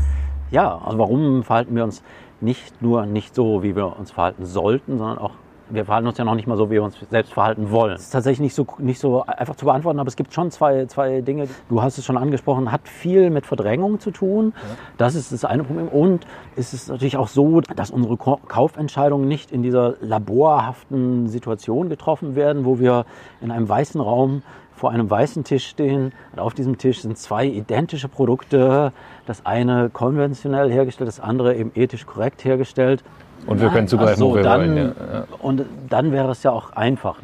Ja, 0.51 0.79
also 0.79 0.99
warum 0.99 1.43
verhalten 1.43 1.77
wir 1.77 1.85
uns 1.85 2.03
nicht 2.41 2.81
nur 2.81 3.05
nicht 3.05 3.35
so, 3.35 3.63
wie 3.63 3.77
wir 3.77 3.99
uns 3.99 4.13
verhalten 4.13 4.47
sollten, 4.47 4.97
sondern 4.97 5.19
auch 5.19 5.33
wir 5.71 5.85
verhalten 5.85 6.07
uns 6.07 6.19
ja 6.19 6.25
noch 6.25 6.35
nicht 6.35 6.47
mal 6.47 6.57
so, 6.57 6.69
wie 6.71 6.75
wir 6.75 6.83
uns 6.83 6.97
selbst 7.11 7.33
verhalten 7.33 7.71
wollen. 7.71 7.93
Das 7.93 8.03
ist 8.03 8.11
tatsächlich 8.11 8.41
nicht 8.41 8.55
so, 8.55 8.67
nicht 8.79 9.01
so 9.01 9.25
einfach 9.25 9.57
zu 9.57 9.65
beantworten, 9.65 9.99
aber 9.99 10.09
es 10.09 10.17
gibt 10.17 10.33
schon 10.33 10.51
zwei, 10.51 10.87
zwei 10.87 11.21
Dinge. 11.21 11.49
Du 11.69 11.83
hast 11.83 11.99
es 11.99 12.05
schon 12.05 12.17
angesprochen, 12.17 12.71
hat 12.71 12.89
viel 12.89 13.31
mit 13.31 13.47
Verdrängung 13.47 13.99
zu 14.01 14.11
tun. 14.11 14.53
Ja. 14.55 14.77
Das 14.99 15.15
ist 15.15 15.33
das 15.33 15.45
eine 15.45 15.65
Problem. 15.65 15.89
Und 15.89 16.27
es 16.55 16.73
ist 16.73 16.89
natürlich 16.89 17.17
auch 17.17 17.29
so, 17.29 17.61
dass 17.61 17.91
unsere 17.91 18.17
Kaufentscheidungen 18.17 19.27
nicht 19.27 19.51
in 19.51 19.63
dieser 19.63 19.95
laborhaften 20.01 21.29
Situation 21.29 21.89
getroffen 21.89 22.37
werden, 22.37 22.65
wo 22.65 22.79
wir 22.79 23.05
in 23.41 23.51
einem 23.51 23.69
weißen 23.69 24.01
Raum 24.01 24.43
vor 24.77 24.91
einem 24.91 25.09
weißen 25.09 25.43
Tisch 25.43 25.67
stehen 25.67 26.13
und 26.33 26.39
auf 26.39 26.53
diesem 26.53 26.77
Tisch 26.77 27.01
sind 27.01 27.17
zwei 27.17 27.47
identische 27.47 28.09
Produkte, 28.09 28.93
das 29.25 29.47
eine 29.47 29.89
konventionell 29.89 30.71
hergestellt, 30.71 31.09
das 31.09 31.19
andere 31.19 31.57
eben 31.57 31.73
ethisch 31.75 32.05
korrekt 32.05 32.45
hergestellt. 32.45 33.03
Und 33.47 33.61
wir 33.61 33.69
können 33.71 33.89
zugreifen, 33.89 34.17
so, 34.17 34.31
wo 34.31 34.35
wir 34.37 34.43
dann, 34.43 34.61
wollen. 34.61 34.77
Ja. 35.13 35.25
Und 35.41 35.63
dann 35.89 36.13
wäre 36.13 36.31
es 36.31 36.43
ja 36.43 36.51
auch 36.51 36.73
einfach. 36.73 37.17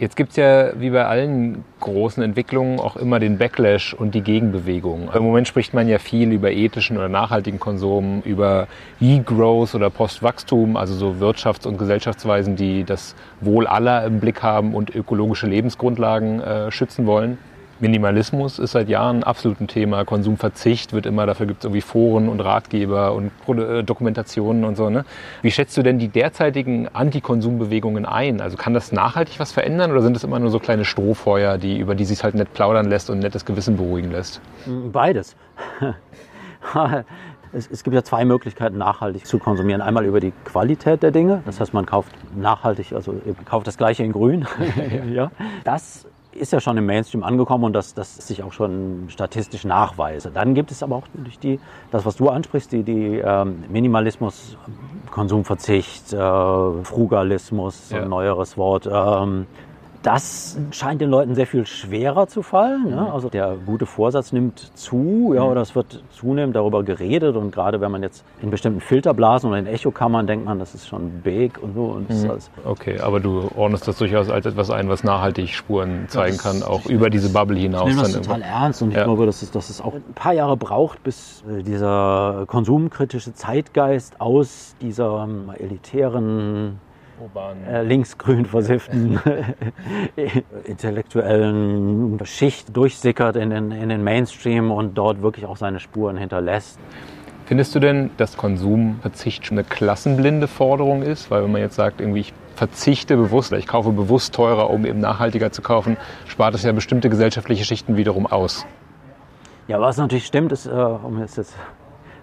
Jetzt 0.00 0.16
gibt 0.16 0.30
es 0.30 0.36
ja 0.36 0.80
wie 0.80 0.88
bei 0.88 1.04
allen 1.04 1.62
großen 1.80 2.22
Entwicklungen 2.22 2.80
auch 2.80 2.96
immer 2.96 3.18
den 3.18 3.36
Backlash 3.36 3.92
und 3.92 4.14
die 4.14 4.22
Gegenbewegung. 4.22 5.10
Im 5.14 5.22
Moment 5.22 5.46
spricht 5.46 5.74
man 5.74 5.88
ja 5.88 5.98
viel 5.98 6.32
über 6.32 6.50
ethischen 6.50 6.96
oder 6.96 7.10
nachhaltigen 7.10 7.60
Konsum, 7.60 8.22
über 8.24 8.66
E-Growth 8.98 9.74
oder 9.74 9.90
Postwachstum, 9.90 10.78
also 10.78 10.94
so 10.94 11.16
Wirtschafts- 11.20 11.66
und 11.66 11.76
Gesellschaftsweisen, 11.76 12.56
die 12.56 12.84
das 12.84 13.14
Wohl 13.42 13.66
aller 13.66 14.06
im 14.06 14.20
Blick 14.20 14.42
haben 14.42 14.74
und 14.74 14.94
ökologische 14.94 15.46
Lebensgrundlagen 15.46 16.40
äh, 16.40 16.70
schützen 16.70 17.04
wollen. 17.04 17.36
Minimalismus 17.80 18.58
ist 18.58 18.72
seit 18.72 18.88
Jahren 18.88 19.22
absolut 19.22 19.60
ein 19.60 19.68
Thema. 19.68 20.04
Konsumverzicht 20.04 20.92
wird 20.92 21.06
immer, 21.06 21.26
dafür 21.26 21.46
gibt 21.46 21.60
es 21.60 21.64
irgendwie 21.64 21.80
Foren 21.80 22.28
und 22.28 22.40
Ratgeber 22.40 23.14
und 23.14 23.30
äh, 23.48 23.82
Dokumentationen 23.82 24.64
und 24.64 24.76
so. 24.76 24.90
Ne? 24.90 25.04
Wie 25.42 25.50
schätzt 25.50 25.76
du 25.76 25.82
denn 25.82 25.98
die 25.98 26.08
derzeitigen 26.08 26.88
Antikonsumbewegungen 26.88 28.06
ein? 28.06 28.40
Also 28.40 28.56
kann 28.56 28.74
das 28.74 28.92
nachhaltig 28.92 29.40
was 29.40 29.52
verändern 29.52 29.90
oder 29.92 30.02
sind 30.02 30.16
es 30.16 30.24
immer 30.24 30.38
nur 30.38 30.50
so 30.50 30.58
kleine 30.58 30.84
Strohfeuer, 30.84 31.58
die, 31.58 31.78
über 31.78 31.94
die 31.94 32.04
sich 32.04 32.22
halt 32.22 32.34
nett 32.34 32.52
plaudern 32.52 32.88
lässt 32.88 33.10
und 33.10 33.18
nettes 33.18 33.44
Gewissen 33.44 33.76
beruhigen 33.76 34.10
lässt? 34.10 34.40
Beides. 34.92 35.36
Es, 37.52 37.68
es, 37.68 37.82
gibt 37.82 37.94
ja 37.94 38.04
zwei 38.04 38.24
Möglichkeiten, 38.24 38.78
nachhaltig 38.78 39.26
zu 39.26 39.40
konsumieren. 39.40 39.80
Einmal 39.80 40.04
über 40.04 40.20
die 40.20 40.32
Qualität 40.44 41.02
der 41.02 41.10
Dinge. 41.10 41.42
Das 41.46 41.58
heißt, 41.58 41.74
man 41.74 41.84
kauft 41.84 42.12
nachhaltig, 42.36 42.92
also 42.92 43.20
kauft 43.44 43.66
das 43.66 43.76
Gleiche 43.76 44.04
in 44.04 44.12
Grün. 44.12 44.46
ja. 45.12 45.32
Das 45.64 46.06
ist 46.32 46.52
ja 46.52 46.60
schon 46.60 46.76
im 46.76 46.86
Mainstream 46.86 47.22
angekommen 47.22 47.64
und 47.64 47.72
das, 47.72 47.94
das 47.94 48.16
sich 48.16 48.42
auch 48.42 48.52
schon 48.52 49.06
statistisch 49.08 49.64
nachweise. 49.64 50.30
Dann 50.30 50.54
gibt 50.54 50.70
es 50.70 50.82
aber 50.82 50.96
auch 50.96 51.06
durch 51.14 51.38
die, 51.38 51.58
das, 51.90 52.06
was 52.06 52.16
du 52.16 52.28
ansprichst, 52.28 52.72
die, 52.72 52.82
die 52.82 53.18
ähm, 53.18 53.64
Minimalismus, 53.68 54.56
Konsumverzicht, 55.10 56.12
äh, 56.12 56.16
Frugalismus, 56.84 57.90
ja. 57.90 58.02
ein 58.02 58.08
neueres 58.08 58.56
Wort, 58.56 58.88
ähm, 58.92 59.46
Das 60.02 60.58
scheint 60.70 61.00
den 61.02 61.10
Leuten 61.10 61.34
sehr 61.34 61.46
viel 61.46 61.66
schwerer 61.66 62.26
zu 62.26 62.42
fallen. 62.42 62.88
Ja? 62.90 63.02
Mhm. 63.02 63.10
Also 63.10 63.28
der 63.28 63.56
gute 63.66 63.84
Vorsatz 63.84 64.32
nimmt 64.32 64.58
zu, 64.74 65.32
ja, 65.34 65.44
mhm. 65.44 65.50
oder 65.50 65.60
es 65.60 65.74
wird 65.74 66.02
zunehmend 66.10 66.56
darüber 66.56 66.82
geredet. 66.82 67.36
Und 67.36 67.50
gerade 67.50 67.80
wenn 67.80 67.90
man 67.90 68.02
jetzt 68.02 68.24
in 68.40 68.50
bestimmten 68.50 68.80
Filterblasen 68.80 69.50
oder 69.50 69.58
in 69.58 69.66
Echokammern 69.66 70.26
denkt 70.26 70.46
man, 70.46 70.58
das 70.58 70.74
ist 70.74 70.88
schon 70.88 71.20
big 71.22 71.62
und 71.62 71.74
so. 71.74 71.84
Und 71.84 72.08
mhm. 72.08 72.30
okay, 72.64 72.98
aber 73.00 73.20
du 73.20 73.50
ordnest 73.54 73.86
das 73.88 73.98
durchaus 73.98 74.30
als 74.30 74.46
etwas 74.46 74.70
ein, 74.70 74.88
was 74.88 75.04
nachhaltig 75.04 75.50
Spuren 75.50 76.06
zeigen 76.08 76.36
ja, 76.36 76.42
kann, 76.42 76.62
auch 76.62 76.86
über 76.86 77.10
diese 77.10 77.30
Bubble 77.30 77.58
hinaus. 77.58 77.90
Ich 77.90 77.96
nehme 77.96 78.08
das 78.08 78.12
total 78.12 78.42
ernst 78.42 78.80
und 78.80 78.90
ich 78.90 78.96
ja. 78.96 79.04
glaube, 79.04 79.26
dass 79.26 79.42
es, 79.42 79.50
dass 79.50 79.68
es 79.68 79.82
auch 79.82 79.94
ein 79.94 80.14
paar 80.14 80.32
Jahre 80.32 80.56
braucht, 80.56 81.02
bis 81.04 81.44
äh, 81.48 81.62
dieser 81.62 82.44
konsumkritische 82.46 83.34
Zeitgeist 83.34 84.20
aus 84.20 84.76
dieser 84.80 85.24
ähm, 85.24 85.50
elitären 85.58 86.80
äh, 87.68 87.82
linksgrün 87.82 88.46
versifften 88.46 89.20
intellektuellen 90.64 92.18
Schicht 92.24 92.76
durchsickert 92.76 93.36
in 93.36 93.50
den, 93.50 93.70
in 93.72 93.88
den 93.88 94.02
Mainstream 94.04 94.70
und 94.70 94.94
dort 94.94 95.22
wirklich 95.22 95.46
auch 95.46 95.56
seine 95.56 95.80
Spuren 95.80 96.16
hinterlässt. 96.16 96.78
Findest 97.46 97.74
du 97.74 97.80
denn, 97.80 98.10
dass 98.16 98.36
Konsumverzicht 98.36 99.44
schon 99.44 99.58
eine 99.58 99.66
klassenblinde 99.66 100.46
Forderung 100.46 101.02
ist? 101.02 101.30
Weil 101.30 101.42
wenn 101.42 101.52
man 101.52 101.60
jetzt 101.60 101.74
sagt, 101.74 102.00
irgendwie 102.00 102.20
ich 102.20 102.32
verzichte 102.54 103.16
bewusst, 103.16 103.52
ich 103.52 103.66
kaufe 103.66 103.90
bewusst 103.90 104.34
teurer, 104.34 104.70
um 104.70 104.86
eben 104.86 105.00
nachhaltiger 105.00 105.50
zu 105.50 105.62
kaufen, 105.62 105.96
spart 106.26 106.54
es 106.54 106.62
ja 106.62 106.72
bestimmte 106.72 107.10
gesellschaftliche 107.10 107.64
Schichten 107.64 107.96
wiederum 107.96 108.26
aus. 108.26 108.66
Ja, 109.66 109.80
was 109.80 109.96
natürlich 109.96 110.26
stimmt, 110.26 110.52
ist, 110.52 110.66
äh, 110.66 110.70
um 110.70 111.20
jetzt, 111.20 111.38
jetzt 111.38 111.54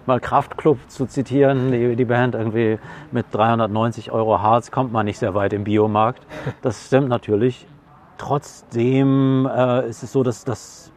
mal 0.08 0.18
Kraftklub 0.18 0.78
zu 0.88 1.06
zitieren, 1.06 1.70
die, 1.70 1.94
die 1.94 2.04
Band 2.04 2.34
irgendwie 2.34 2.78
mit 3.12 3.26
390 3.30 4.10
Euro 4.10 4.42
Harz 4.42 4.72
kommt 4.72 4.92
man 4.92 5.06
nicht 5.06 5.18
sehr 5.18 5.34
weit 5.34 5.52
im 5.52 5.64
Biomarkt. 5.64 6.26
Das 6.62 6.86
stimmt 6.86 7.08
natürlich. 7.08 7.66
Trotzdem 8.16 9.46
äh, 9.46 9.88
ist 9.88 10.02
es 10.02 10.10
so, 10.10 10.24
dass 10.24 10.44
das 10.44 10.90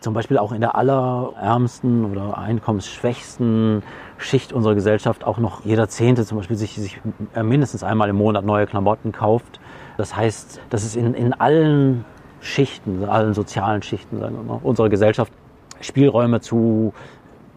zum 0.00 0.14
Beispiel 0.14 0.38
auch 0.38 0.52
in 0.52 0.60
der 0.60 0.76
allerärmsten 0.76 2.04
oder 2.04 2.36
einkommensschwächsten 2.38 3.82
Schicht 4.18 4.52
unserer 4.52 4.74
Gesellschaft 4.74 5.24
auch 5.24 5.38
noch 5.38 5.64
jeder 5.64 5.88
Zehnte 5.88 6.24
zum 6.24 6.38
Beispiel 6.38 6.56
sich, 6.56 6.74
sich 6.74 7.00
mindestens 7.40 7.82
einmal 7.82 8.08
im 8.10 8.16
Monat 8.16 8.44
neue 8.44 8.66
Klamotten 8.66 9.12
kauft. 9.12 9.60
Das 9.96 10.14
heißt, 10.14 10.60
dass 10.70 10.84
es 10.84 10.96
in, 10.96 11.14
in 11.14 11.32
allen 11.32 12.04
Schichten, 12.40 13.04
allen 13.04 13.34
sozialen 13.34 13.82
Schichten 13.82 14.18
sagen 14.18 14.36
wir 14.36 14.42
mal, 14.42 14.60
unserer 14.62 14.88
Gesellschaft 14.88 15.32
Spielräume 15.80 16.40
zu 16.40 16.92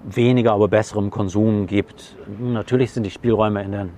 weniger, 0.05 0.53
aber 0.53 0.67
besserem 0.67 1.09
Konsum 1.09 1.67
gibt. 1.67 2.15
Natürlich 2.39 2.91
sind 2.91 3.03
die 3.03 3.11
Spielräume 3.11 3.63
in 3.63 3.71
den 3.71 3.89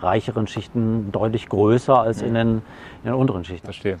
reicheren 0.00 0.46
Schichten 0.46 1.10
deutlich 1.10 1.48
größer 1.48 1.98
als 1.98 2.22
in 2.22 2.34
den, 2.34 2.48
in 3.02 3.06
den 3.06 3.14
unteren 3.14 3.44
Schichten. 3.44 3.66
Verstehe. 3.66 3.98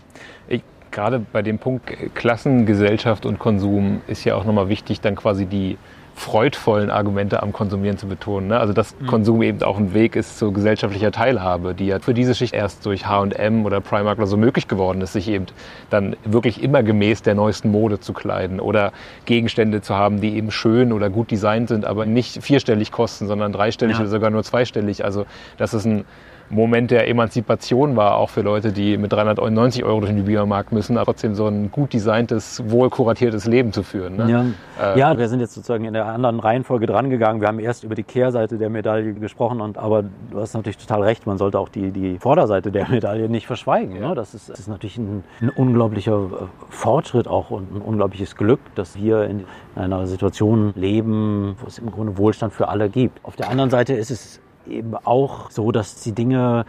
Ich, 0.48 0.62
gerade 0.90 1.18
bei 1.18 1.42
dem 1.42 1.58
Punkt 1.58 1.86
Klassengesellschaft 2.14 3.26
und 3.26 3.38
Konsum 3.38 4.00
ist 4.06 4.24
ja 4.24 4.36
auch 4.36 4.44
nochmal 4.44 4.68
wichtig, 4.68 5.00
dann 5.00 5.16
quasi 5.16 5.46
die 5.46 5.76
freudvollen 6.18 6.90
Argumente 6.90 7.42
am 7.42 7.52
Konsumieren 7.52 7.96
zu 7.96 8.06
betonen. 8.06 8.48
Ne? 8.48 8.58
Also 8.58 8.72
dass 8.72 8.94
mhm. 8.98 9.06
Konsum 9.06 9.42
eben 9.42 9.62
auch 9.62 9.78
ein 9.78 9.94
Weg 9.94 10.16
ist 10.16 10.38
zu 10.38 10.52
gesellschaftlicher 10.52 11.12
Teilhabe, 11.12 11.74
die 11.74 11.86
ja 11.86 11.98
für 12.00 12.14
diese 12.14 12.34
Schicht 12.34 12.54
erst 12.54 12.84
durch 12.84 13.06
H&M 13.06 13.64
oder 13.64 13.80
Primark 13.80 14.18
oder 14.18 14.26
so 14.26 14.36
möglich 14.36 14.68
geworden 14.68 15.00
ist, 15.00 15.12
sich 15.12 15.28
eben 15.28 15.46
dann 15.90 16.16
wirklich 16.24 16.62
immer 16.62 16.82
gemäß 16.82 17.22
der 17.22 17.34
neuesten 17.34 17.70
Mode 17.70 18.00
zu 18.00 18.12
kleiden 18.12 18.60
oder 18.60 18.92
Gegenstände 19.24 19.80
zu 19.80 19.94
haben, 19.94 20.20
die 20.20 20.36
eben 20.36 20.50
schön 20.50 20.92
oder 20.92 21.08
gut 21.08 21.30
designt 21.30 21.68
sind, 21.68 21.84
aber 21.84 22.04
nicht 22.04 22.42
vierstellig 22.42 22.92
kosten, 22.92 23.26
sondern 23.26 23.52
dreistellig 23.52 23.96
ja. 23.96 24.00
oder 24.00 24.10
sogar 24.10 24.30
nur 24.30 24.42
zweistellig. 24.42 25.04
Also 25.04 25.24
das 25.56 25.72
ist 25.72 25.86
ein 25.86 26.04
Moment 26.50 26.90
der 26.90 27.08
Emanzipation 27.08 27.96
war, 27.96 28.16
auch 28.16 28.30
für 28.30 28.42
Leute, 28.42 28.72
die 28.72 28.96
mit 28.96 29.12
390 29.12 29.84
Euro 29.84 30.00
durch 30.00 30.12
den 30.12 30.24
Biomarkt 30.24 30.72
müssen, 30.72 30.96
aber 30.96 31.06
trotzdem 31.06 31.34
so 31.34 31.46
ein 31.46 31.70
gut 31.70 31.92
designtes, 31.92 32.62
wohl 32.70 32.90
kuratiertes 32.90 33.46
Leben 33.46 33.72
zu 33.72 33.82
führen. 33.82 34.16
Ne? 34.16 34.30
Ja. 34.78 34.94
Äh, 34.94 34.98
ja, 34.98 35.18
wir 35.18 35.28
sind 35.28 35.40
jetzt 35.40 35.54
sozusagen 35.54 35.84
in 35.84 35.92
der 35.92 36.06
anderen 36.06 36.40
Reihenfolge 36.40 36.86
drangegangen. 36.86 37.40
Wir 37.40 37.48
haben 37.48 37.58
erst 37.58 37.84
über 37.84 37.94
die 37.94 38.02
Kehrseite 38.02 38.58
der 38.58 38.70
Medaille 38.70 39.12
gesprochen, 39.14 39.60
und, 39.60 39.78
aber 39.78 40.04
du 40.30 40.40
hast 40.40 40.54
natürlich 40.54 40.78
total 40.78 41.02
recht, 41.02 41.26
man 41.26 41.38
sollte 41.38 41.58
auch 41.58 41.68
die, 41.68 41.90
die 41.90 42.18
Vorderseite 42.18 42.72
der 42.72 42.88
Medaille 42.88 43.28
nicht 43.28 43.46
verschweigen. 43.46 43.96
Ja. 43.96 44.08
Ne? 44.08 44.14
Das, 44.14 44.34
ist, 44.34 44.48
das 44.48 44.60
ist 44.60 44.68
natürlich 44.68 44.98
ein, 44.98 45.24
ein 45.40 45.50
unglaublicher 45.50 46.16
äh, 46.16 46.44
Fortschritt 46.70 47.28
auch 47.28 47.50
und 47.50 47.74
ein 47.74 47.82
unglaubliches 47.82 48.36
Glück, 48.36 48.60
dass 48.74 48.96
wir 48.96 49.24
in 49.24 49.44
einer 49.76 50.06
Situation 50.06 50.72
leben, 50.76 51.56
wo 51.60 51.66
es 51.66 51.78
im 51.78 51.90
Grunde 51.90 52.16
Wohlstand 52.16 52.52
für 52.52 52.68
alle 52.68 52.88
gibt. 52.88 53.24
Auf 53.24 53.36
der 53.36 53.50
anderen 53.50 53.70
Seite 53.70 53.94
ist 53.94 54.10
es 54.10 54.40
eben 54.70 54.94
auch 55.04 55.50
so, 55.50 55.72
dass 55.72 56.00
die 56.02 56.12
Dinge 56.12 56.64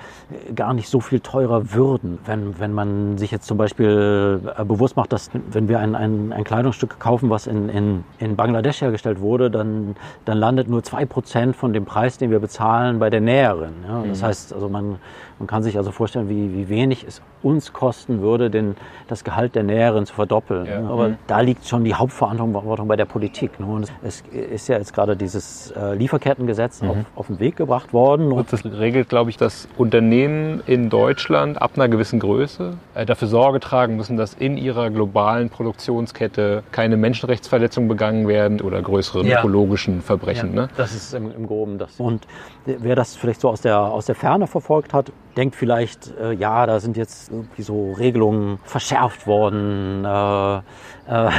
gar 0.55 0.73
nicht 0.73 0.89
so 0.89 0.99
viel 0.99 1.19
teurer 1.19 1.73
würden. 1.73 2.19
Wenn, 2.25 2.59
wenn 2.59 2.73
man 2.73 3.17
sich 3.17 3.31
jetzt 3.31 3.47
zum 3.47 3.57
Beispiel 3.57 4.41
äh, 4.57 4.63
bewusst 4.63 4.95
macht, 4.95 5.13
dass 5.13 5.29
wenn 5.51 5.67
wir 5.67 5.79
ein, 5.79 5.95
ein, 5.95 6.33
ein 6.33 6.43
Kleidungsstück 6.43 6.99
kaufen, 6.99 7.29
was 7.29 7.47
in, 7.47 7.69
in, 7.69 8.03
in 8.19 8.35
Bangladesch 8.35 8.81
hergestellt 8.81 9.19
wurde, 9.19 9.51
dann, 9.51 9.95
dann 10.25 10.37
landet 10.37 10.69
nur 10.69 10.83
zwei 10.83 11.05
Prozent 11.05 11.55
von 11.55 11.73
dem 11.73 11.85
Preis, 11.85 12.17
den 12.17 12.31
wir 12.31 12.39
bezahlen, 12.39 12.99
bei 12.99 13.09
der 13.09 13.21
Näherin. 13.21 13.73
Ja? 13.87 14.03
Das 14.07 14.21
mhm. 14.21 14.25
heißt, 14.25 14.53
also 14.53 14.69
man, 14.69 14.97
man 15.39 15.47
kann 15.47 15.63
sich 15.63 15.77
also 15.77 15.91
vorstellen, 15.91 16.29
wie, 16.29 16.53
wie 16.53 16.69
wenig 16.69 17.05
es 17.07 17.21
uns 17.41 17.71
kosten 17.71 18.21
würde, 18.21 18.49
den, 18.49 18.75
das 19.07 19.23
Gehalt 19.23 19.55
der 19.55 19.63
Näherin 19.63 20.05
zu 20.05 20.13
verdoppeln. 20.13 20.65
Ja. 20.65 20.87
Aber 20.89 21.09
mhm. 21.09 21.17
da 21.27 21.39
liegt 21.39 21.65
schon 21.65 21.85
die 21.85 21.95
Hauptverantwortung 21.95 22.87
bei 22.87 22.97
der 22.97 23.05
Politik. 23.05 23.59
Ne? 23.59 23.65
Und 23.65 23.91
es 24.03 24.23
ist 24.31 24.67
ja 24.67 24.77
jetzt 24.77 24.93
gerade 24.93 25.15
dieses 25.15 25.71
äh, 25.71 25.95
Lieferkettengesetz 25.95 26.81
mhm. 26.81 26.89
auf, 26.89 26.97
auf 27.15 27.27
den 27.27 27.39
Weg 27.39 27.55
gebracht 27.55 27.88
worden. 27.93 28.31
Und 28.31 28.51
das 28.51 28.63
regelt, 28.65 29.09
glaube 29.09 29.29
ich, 29.29 29.37
dass 29.37 29.67
Unternehmen 29.77 30.61
in 30.65 30.89
Deutschland 30.89 31.61
ab 31.61 31.71
einer 31.75 31.87
gewissen 31.87 32.19
Größe 32.19 32.77
äh, 32.95 33.05
dafür 33.05 33.27
Sorge 33.27 33.59
tragen 33.59 33.95
müssen, 33.95 34.17
dass 34.17 34.33
in 34.33 34.57
ihrer 34.57 34.89
globalen 34.89 35.49
Produktionskette 35.49 36.63
keine 36.71 36.97
Menschenrechtsverletzungen 36.97 37.87
begangen 37.87 38.27
werden 38.27 38.61
oder 38.61 38.81
größere 38.81 39.25
ja. 39.25 39.39
ökologischen 39.39 40.01
Verbrechen. 40.01 40.55
Ja, 40.55 40.61
ne? 40.63 40.69
Das 40.77 40.93
ist 40.93 41.13
im, 41.13 41.31
im 41.31 41.47
Groben 41.47 41.77
das. 41.77 41.99
Und 41.99 42.27
wer 42.65 42.95
das 42.95 43.15
vielleicht 43.15 43.41
so 43.41 43.49
aus 43.49 43.61
der, 43.61 43.79
aus 43.79 44.05
der 44.05 44.15
Ferne 44.15 44.47
verfolgt 44.47 44.93
hat, 44.93 45.11
denkt 45.37 45.55
vielleicht, 45.55 46.13
äh, 46.19 46.33
ja, 46.33 46.65
da 46.65 46.79
sind 46.79 46.97
jetzt 46.97 47.31
irgendwie 47.31 47.61
so 47.61 47.93
Regelungen 47.93 48.59
verschärft 48.63 49.27
worden. 49.27 50.05
Äh, 50.05 50.57
äh, 50.57 51.29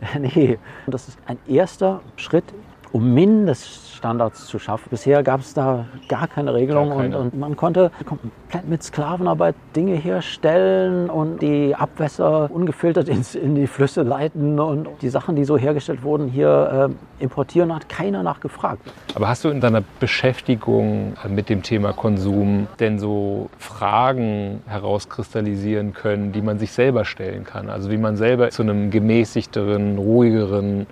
nee, 0.18 0.58
das 0.86 1.08
ist 1.08 1.18
ein 1.26 1.38
erster 1.46 2.00
Schritt, 2.16 2.44
um 2.92 3.14
mindestens 3.14 3.88
Standards 3.98 4.46
zu 4.46 4.58
schaffen. 4.58 4.88
Bisher 4.90 5.22
gab 5.22 5.40
es 5.40 5.54
da 5.54 5.84
gar 6.08 6.28
keine 6.28 6.54
Regelung 6.54 6.88
gar 6.88 6.98
keine. 6.98 7.18
Und, 7.18 7.32
und, 7.32 7.38
man 7.40 7.56
konnte 7.56 7.90
komplett 8.06 8.68
mit 8.68 8.82
Sklavenarbeit 8.82 9.56
Dinge 9.76 9.96
herstellen 9.96 11.10
und 11.10 11.42
die 11.42 11.74
Abwässer 11.74 12.50
ungefiltert 12.50 13.08
ins, 13.08 13.34
in 13.34 13.54
die 13.56 13.66
Flüsse 13.66 14.02
leiten 14.02 14.58
und 14.60 14.88
die 15.02 15.08
Sachen, 15.08 15.36
die 15.36 15.44
so 15.44 15.58
hergestellt 15.58 16.02
wurden, 16.02 16.28
hier 16.28 16.90
äh, 17.18 17.22
importieren, 17.22 17.74
hat 17.74 17.88
keiner 17.88 18.22
nachgefragt. 18.22 18.80
Aber 19.14 19.28
hast 19.28 19.44
du 19.44 19.48
in 19.48 19.60
deiner 19.60 19.82
Beschäftigung 20.00 21.14
mit 21.28 21.48
dem 21.48 21.62
Thema 21.62 21.92
Konsum 21.92 22.68
denn 22.78 22.98
so 22.98 23.50
Fragen 23.58 24.62
herauskristallisieren 24.66 25.92
können, 25.92 26.32
die 26.32 26.40
man 26.40 26.58
sich 26.58 26.72
selber 26.72 27.04
stellen 27.04 27.44
kann? 27.44 27.68
Also 27.68 27.90
wie 27.90 27.98
man 27.98 28.16
selber 28.16 28.50
zu 28.50 28.62
einem 28.62 28.90
gemäßigteren, 28.90 29.98
ruhigeren, 29.98 30.86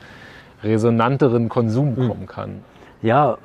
resonanteren 0.62 1.48
Konsum 1.48 1.96
hm. 1.96 2.08
kommen 2.08 2.26
kann? 2.26 2.64
Ja, 3.02 3.38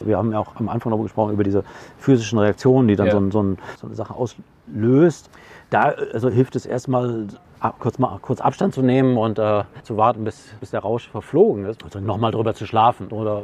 wir 0.00 0.16
haben 0.16 0.32
ja 0.32 0.38
auch 0.38 0.56
am 0.56 0.68
Anfang 0.68 0.90
darüber 0.90 1.04
gesprochen, 1.04 1.32
über 1.32 1.44
diese 1.44 1.64
physischen 1.98 2.38
Reaktionen, 2.38 2.88
die 2.88 2.96
dann 2.96 3.06
ja. 3.06 3.12
so, 3.12 3.30
so, 3.30 3.42
ein, 3.42 3.58
so, 3.80 3.86
eine 3.86 3.96
Sache 3.96 4.14
auslöst. 4.14 5.30
Da 5.70 5.94
also 6.12 6.28
hilft 6.28 6.56
es 6.56 6.66
erstmal, 6.66 7.26
kurz, 7.78 7.98
mal, 7.98 8.18
kurz 8.20 8.40
Abstand 8.40 8.74
zu 8.74 8.82
nehmen 8.82 9.16
und 9.16 9.38
äh, 9.38 9.64
zu 9.82 9.96
warten, 9.96 10.24
bis, 10.24 10.54
bis 10.60 10.70
der 10.70 10.80
Rausch 10.80 11.08
verflogen 11.08 11.64
ist. 11.64 11.82
Also 11.84 12.00
nochmal 12.00 12.32
drüber 12.32 12.54
zu 12.54 12.66
schlafen 12.66 13.08
oder 13.08 13.42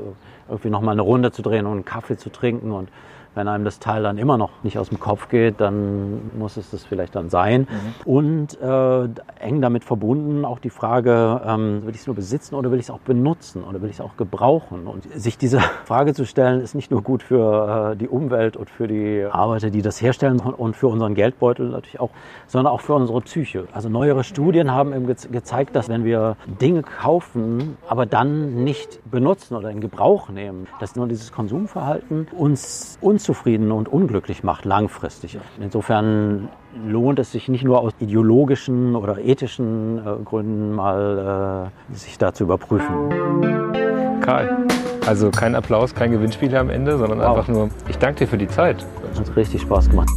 irgendwie 0.48 0.70
nochmal 0.70 0.92
eine 0.92 1.02
Runde 1.02 1.32
zu 1.32 1.42
drehen 1.42 1.66
und 1.66 1.72
einen 1.72 1.84
Kaffee 1.84 2.16
zu 2.16 2.30
trinken 2.30 2.72
und 2.72 2.88
wenn 3.34 3.48
einem 3.48 3.64
das 3.64 3.78
Teil 3.78 4.02
dann 4.02 4.18
immer 4.18 4.38
noch 4.38 4.50
nicht 4.62 4.78
aus 4.78 4.88
dem 4.88 5.00
Kopf 5.00 5.28
geht, 5.28 5.60
dann 5.60 6.30
muss 6.38 6.56
es 6.56 6.70
das 6.70 6.84
vielleicht 6.84 7.14
dann 7.14 7.30
sein. 7.30 7.62
Mhm. 7.62 8.12
Und 8.12 8.60
äh, 8.60 9.08
eng 9.40 9.60
damit 9.60 9.84
verbunden 9.84 10.44
auch 10.44 10.58
die 10.58 10.70
Frage, 10.70 11.40
ähm, 11.44 11.82
will 11.84 11.94
ich 11.94 12.00
es 12.00 12.06
nur 12.06 12.16
besitzen 12.16 12.54
oder 12.54 12.70
will 12.70 12.78
ich 12.78 12.86
es 12.86 12.90
auch 12.90 13.00
benutzen 13.00 13.62
oder 13.64 13.80
will 13.82 13.90
ich 13.90 13.96
es 13.96 14.00
auch 14.00 14.16
gebrauchen? 14.16 14.86
Und 14.86 15.04
sich 15.14 15.38
diese 15.38 15.60
Frage 15.84 16.14
zu 16.14 16.26
stellen, 16.26 16.60
ist 16.60 16.74
nicht 16.74 16.90
nur 16.90 17.02
gut 17.02 17.22
für 17.22 17.92
äh, 17.92 17.96
die 17.96 18.08
Umwelt 18.08 18.56
und 18.56 18.70
für 18.70 18.88
die 18.88 19.24
Arbeiter, 19.30 19.70
die 19.70 19.82
das 19.82 20.00
herstellen 20.00 20.40
und 20.40 20.76
für 20.76 20.88
unseren 20.88 21.14
Geldbeutel 21.14 21.70
natürlich 21.70 22.00
auch, 22.00 22.10
sondern 22.46 22.72
auch 22.72 22.80
für 22.80 22.94
unsere 22.94 23.20
Psyche. 23.20 23.66
Also 23.72 23.88
neuere 23.88 24.24
Studien 24.24 24.72
haben 24.72 24.92
eben 24.92 25.06
ge 25.06 25.16
gezeigt, 25.32 25.74
dass 25.74 25.88
wenn 25.88 26.04
wir 26.04 26.36
Dinge 26.60 26.82
kaufen, 26.82 27.76
aber 27.88 28.06
dann 28.06 28.64
nicht 28.64 29.00
benutzen 29.10 29.56
oder 29.56 29.70
in 29.70 29.80
Gebrauch 29.80 30.28
nehmen, 30.28 30.66
dass 30.80 30.96
nur 30.96 31.08
dieses 31.08 31.32
Konsumverhalten 31.32 32.28
uns, 32.36 32.98
uns 33.00 33.17
unzufrieden 33.18 33.72
und 33.72 33.88
unglücklich 33.88 34.44
macht 34.44 34.64
langfristig. 34.64 35.38
Insofern 35.60 36.48
lohnt 36.86 37.18
es 37.18 37.32
sich 37.32 37.48
nicht 37.48 37.64
nur 37.64 37.80
aus 37.80 37.92
ideologischen 37.98 38.94
oder 38.94 39.18
ethischen 39.18 39.98
äh, 39.98 40.24
Gründen 40.24 40.76
mal 40.76 41.72
äh, 41.90 41.94
sich 41.96 42.16
da 42.16 42.32
zu 42.32 42.44
überprüfen. 42.44 44.20
Karl, 44.20 44.66
also 45.04 45.32
kein 45.32 45.56
Applaus, 45.56 45.96
kein 45.96 46.12
Gewinnspiel 46.12 46.54
am 46.56 46.70
Ende, 46.70 46.96
sondern 46.96 47.18
wow. 47.18 47.30
einfach 47.30 47.48
nur, 47.48 47.70
ich 47.88 47.98
danke 47.98 48.20
dir 48.20 48.28
für 48.28 48.38
die 48.38 48.46
Zeit. 48.46 48.86
Das 49.08 49.18
hat 49.18 49.36
richtig 49.36 49.62
Spaß 49.62 49.90
gemacht. 49.90 50.10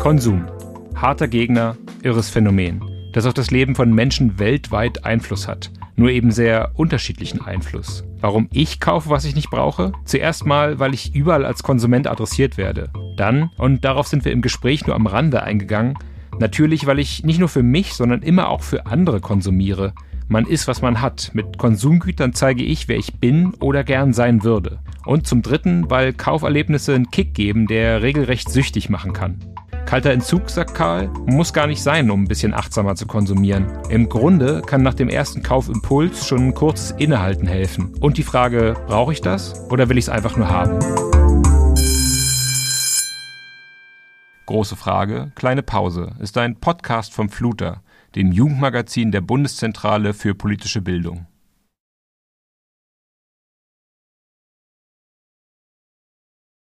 Konsum. 0.00 0.44
Harter 0.94 1.26
Gegner, 1.26 1.76
irres 2.04 2.30
Phänomen, 2.30 2.84
das 3.12 3.26
auf 3.26 3.34
das 3.34 3.50
Leben 3.50 3.74
von 3.74 3.92
Menschen 3.92 4.38
weltweit 4.38 5.04
Einfluss 5.04 5.48
hat. 5.48 5.72
Nur 5.96 6.10
eben 6.10 6.30
sehr 6.30 6.72
unterschiedlichen 6.74 7.40
Einfluss. 7.40 8.04
Warum 8.20 8.48
ich 8.52 8.80
kaufe, 8.80 9.10
was 9.10 9.24
ich 9.24 9.34
nicht 9.34 9.50
brauche? 9.50 9.92
Zuerst 10.04 10.46
mal, 10.46 10.78
weil 10.78 10.94
ich 10.94 11.14
überall 11.14 11.44
als 11.44 11.62
Konsument 11.62 12.06
adressiert 12.06 12.56
werde. 12.56 12.90
Dann, 13.16 13.50
und 13.58 13.84
darauf 13.84 14.06
sind 14.06 14.24
wir 14.24 14.32
im 14.32 14.42
Gespräch 14.42 14.86
nur 14.86 14.96
am 14.96 15.06
Rande 15.06 15.42
eingegangen, 15.42 15.94
natürlich, 16.38 16.86
weil 16.86 16.98
ich 16.98 17.24
nicht 17.24 17.38
nur 17.38 17.48
für 17.48 17.62
mich, 17.62 17.94
sondern 17.94 18.22
immer 18.22 18.48
auch 18.48 18.62
für 18.62 18.86
andere 18.86 19.20
konsumiere. 19.20 19.94
Man 20.28 20.46
ist, 20.46 20.68
was 20.68 20.80
man 20.80 21.00
hat. 21.00 21.32
Mit 21.34 21.58
Konsumgütern 21.58 22.34
zeige 22.34 22.62
ich, 22.62 22.86
wer 22.86 22.96
ich 22.96 23.14
bin 23.14 23.52
oder 23.54 23.82
gern 23.82 24.12
sein 24.12 24.44
würde. 24.44 24.78
Und 25.04 25.26
zum 25.26 25.42
Dritten, 25.42 25.90
weil 25.90 26.12
Kauferlebnisse 26.12 26.94
einen 26.94 27.10
Kick 27.10 27.34
geben, 27.34 27.66
der 27.66 28.02
regelrecht 28.02 28.48
süchtig 28.48 28.90
machen 28.90 29.12
kann. 29.12 29.38
Kalter 29.90 30.12
Entzug, 30.12 30.48
sagt 30.48 30.72
Karl, 30.72 31.08
muss 31.26 31.52
gar 31.52 31.66
nicht 31.66 31.82
sein, 31.82 32.12
um 32.12 32.22
ein 32.22 32.28
bisschen 32.28 32.54
achtsamer 32.54 32.94
zu 32.94 33.08
konsumieren. 33.08 33.66
Im 33.88 34.08
Grunde 34.08 34.62
kann 34.64 34.84
nach 34.84 34.94
dem 34.94 35.08
ersten 35.08 35.42
Kaufimpuls 35.42 36.28
schon 36.28 36.46
ein 36.46 36.54
kurzes 36.54 36.92
Innehalten 36.92 37.48
helfen. 37.48 37.96
Und 37.98 38.16
die 38.16 38.22
Frage, 38.22 38.76
brauche 38.86 39.12
ich 39.12 39.20
das 39.20 39.68
oder 39.68 39.88
will 39.88 39.98
ich 39.98 40.04
es 40.04 40.08
einfach 40.08 40.36
nur 40.36 40.48
haben? 40.48 40.78
Große 44.46 44.76
Frage, 44.76 45.32
kleine 45.34 45.64
Pause 45.64 46.12
ist 46.20 46.38
ein 46.38 46.60
Podcast 46.60 47.12
vom 47.12 47.28
Fluter, 47.28 47.82
dem 48.14 48.30
Jugendmagazin 48.30 49.10
der 49.10 49.22
Bundeszentrale 49.22 50.14
für 50.14 50.36
politische 50.36 50.82
Bildung. 50.82 51.26